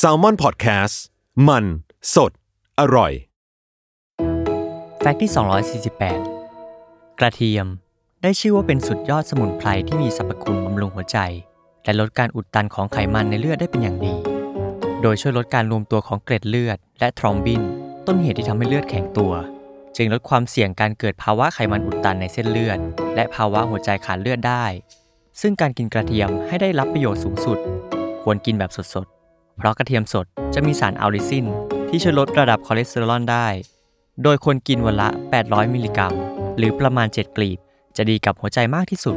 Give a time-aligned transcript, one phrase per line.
[0.00, 0.94] s a l ม o n PODCAST
[1.48, 1.64] มัน
[2.14, 2.32] สด
[2.80, 3.12] อร่อย
[5.00, 5.30] แฟกต์ที่
[6.40, 7.66] 248 กระเทียม
[8.22, 11.18] ได้ชื่อว่าเป็นสุดยอดสมุนไพรที่มีสรรพคุณบำรุงหัวใจ
[11.84, 14.14] และลดการอุดตันของไขมันในเลือดได้เป็นอย่างดี
[15.02, 17.62] โดยช่วยลดการรวมตัวของเกล็ดเลือด และทรอมบิน
[18.06, 19.32] ต้นเหตุที่ทำให้เลือดแข็งตัว
[19.96, 22.78] จึงลดความเสี่ยงการเกิดภาวะไขมันอุดตันในเส้นเลือด
[23.14, 24.64] และภาวะหัวใจขาดเลือดได้
[25.40, 27.58] ซึ่งการกินกระเทียมให้ได้รับประโยชน์สูงสุด
[28.22, 31.46] ควรกินแบบสดๆ เพราะกระเทียมสดจะมีสารอัลลิซิน
[31.88, 33.46] ที่ช่วยลดระดับคอเลสเตอรอลได้
[34.22, 35.08] โดยควรกินวันละ
[35.42, 36.14] 800 มิลลิกรัม
[36.58, 37.58] หรือประมาณ 7 กลีบ
[37.96, 39.16] จะดีกับหัวใจมากที่สุด